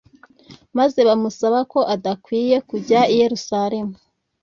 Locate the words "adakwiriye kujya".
1.93-2.99